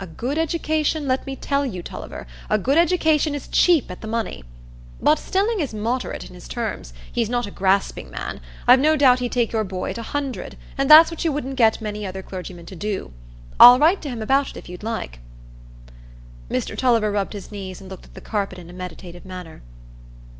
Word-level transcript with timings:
"A 0.00 0.06
good 0.08 0.36
education, 0.36 1.06
let 1.06 1.24
me 1.28 1.36
tell 1.36 1.64
you, 1.64 1.80
Tulliver,—a 1.80 2.58
good 2.58 2.76
education 2.76 3.36
is 3.36 3.46
cheap 3.46 3.88
at 3.88 4.00
the 4.00 4.08
money. 4.08 4.42
But 5.00 5.16
Stelling 5.20 5.60
is 5.60 5.72
moderate 5.72 6.28
in 6.28 6.34
his 6.34 6.48
terms; 6.48 6.92
he's 7.12 7.30
not 7.30 7.46
a 7.46 7.52
grasping 7.52 8.10
man. 8.10 8.40
I've 8.66 8.80
no 8.80 8.96
doubt 8.96 9.20
he'd 9.20 9.30
take 9.30 9.52
your 9.52 9.62
boy 9.62 9.90
at 9.90 9.98
a 9.98 10.02
hundred, 10.02 10.56
and 10.76 10.90
that's 10.90 11.08
what 11.12 11.24
you 11.24 11.30
wouldn't 11.30 11.54
get 11.54 11.80
many 11.80 12.04
other 12.04 12.20
clergymen 12.20 12.66
to 12.66 12.74
do. 12.74 13.12
I'll 13.60 13.78
write 13.78 14.02
to 14.02 14.08
him 14.10 14.22
about 14.22 14.50
it, 14.50 14.56
if 14.56 14.68
you 14.68 14.76
like." 14.82 15.20
Mr 16.50 16.76
Tulliver 16.76 17.12
rubbed 17.12 17.34
his 17.34 17.52
knees, 17.52 17.80
and 17.80 17.88
looked 17.88 18.06
at 18.06 18.14
the 18.14 18.20
carpet 18.20 18.58
in 18.58 18.68
a 18.70 18.72
meditative 18.72 19.24
manner. 19.24 19.62